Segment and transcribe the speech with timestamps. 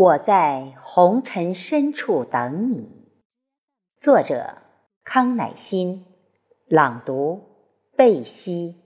[0.00, 2.88] 我在红尘深处等你。
[3.98, 4.54] 作者：
[5.04, 6.06] 康乃馨，
[6.68, 7.42] 朗读：
[7.98, 8.76] 贝西。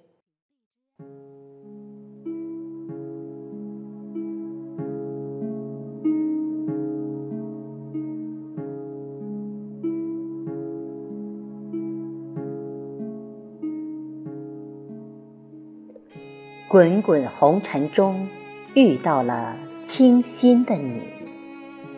[16.69, 18.29] 滚滚红尘中，
[18.75, 19.57] 遇到了。
[19.85, 21.03] 清新的你，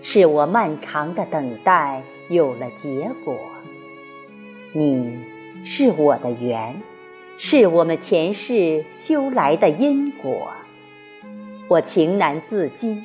[0.03, 3.39] 是我漫长的等待有了结果。
[4.73, 5.19] 你
[5.65, 6.83] 是我的缘，
[7.39, 10.49] 是我们前世修来的因果。
[11.69, 13.05] 我情难自禁，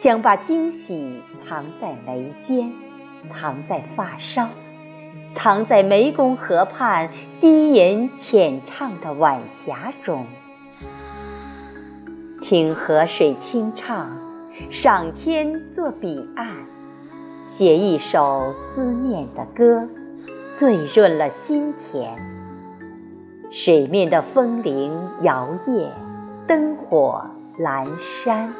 [0.00, 2.72] 想把惊喜藏在眉间，
[3.28, 4.48] 藏在发梢，
[5.32, 7.08] 藏在湄公河畔
[7.40, 10.26] 低吟浅唱的晚霞中。
[12.40, 14.08] 听河水清唱，
[14.70, 16.48] 上天作彼岸，
[17.50, 19.86] 写一首思念的歌，
[20.54, 22.16] 醉润了心田。
[23.50, 25.88] 水面的风铃摇曳，
[26.46, 27.22] 灯火
[27.58, 28.52] 阑珊。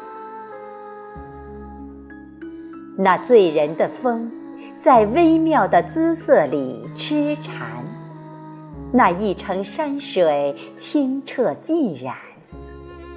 [2.97, 4.31] 那醉人的风，
[4.83, 7.85] 在微妙的姿色里痴缠。
[8.93, 12.17] 那一程山水，清澈尽染。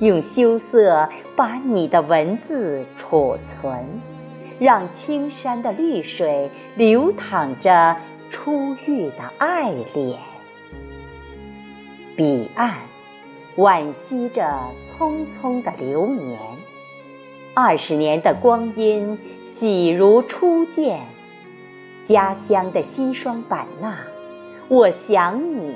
[0.01, 3.85] 用羞涩把你的文字储存，
[4.57, 7.97] 让青山的绿水流淌着
[8.31, 10.17] 初遇的爱恋。
[12.15, 12.77] 彼岸，
[13.55, 16.39] 惋惜着匆匆的流年，
[17.53, 21.01] 二十年的光阴，喜如初见。
[22.07, 23.99] 家乡的西双版纳，
[24.67, 25.75] 我想你。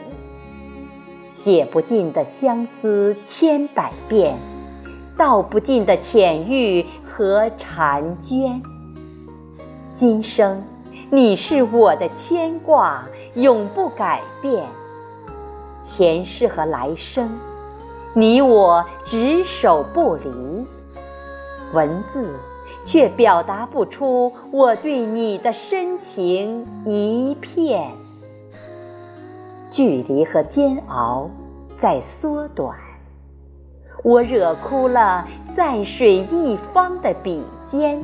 [1.35, 4.35] 写不尽的相思千百遍，
[5.17, 8.61] 道不尽的浅欲和婵娟。
[9.93, 10.63] 今生
[11.11, 13.05] 你是我的牵挂，
[13.35, 14.65] 永不改变。
[15.83, 17.29] 前世和来生，
[18.13, 20.65] 你我执手不离。
[21.73, 22.33] 文字
[22.85, 27.91] 却表达不出我对你的深情一片。
[29.75, 31.29] 距离和煎熬
[31.75, 32.73] 在缩短，
[34.05, 38.01] 我惹哭了在水一方的笔尖，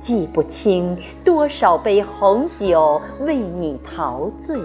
[0.00, 0.94] 记不清
[1.24, 4.60] 多少杯红酒为你陶醉，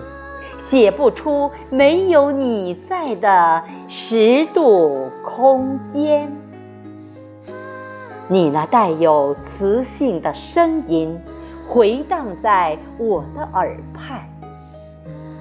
[0.61, 6.29] 写不出没有你在的十度空间。
[8.27, 11.17] 你那带有磁性的声音，
[11.69, 14.34] 回荡在我的耳畔。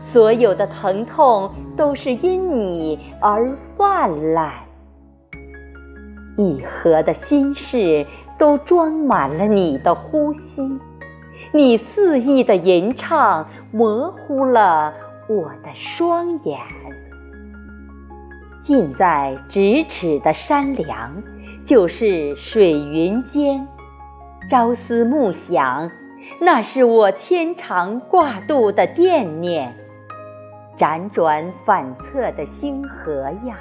[0.04, 4.52] 所有的疼痛都是因你而泛滥，
[6.36, 8.06] 一河的心事
[8.36, 10.78] 都装满了你的呼吸，
[11.54, 14.92] 你肆意的吟唱模糊了
[15.26, 16.60] 我的双眼。
[18.60, 21.22] 近在咫尺的山梁，
[21.64, 23.66] 就是水云间，
[24.50, 25.90] 朝思暮想，
[26.42, 29.74] 那是我牵肠挂肚的惦念。
[30.76, 33.58] 辗转反侧的星河呀，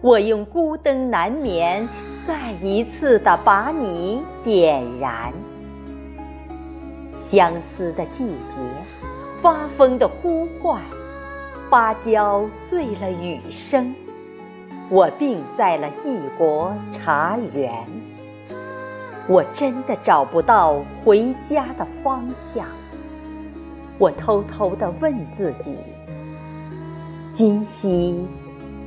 [0.00, 1.86] 我用孤灯难眠，
[2.26, 5.32] 再一次的把你点燃。
[7.18, 8.96] 相思的季节，
[9.42, 10.80] 发疯的呼唤，
[11.68, 13.94] 芭蕉醉了雨声，
[14.88, 17.70] 我病在了异国茶园。
[19.28, 22.66] 我真的找不到回家的方向，
[23.98, 25.76] 我偷偷的问自己。
[27.34, 28.26] 今夕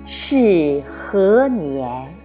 [0.06, 2.23] 是何年？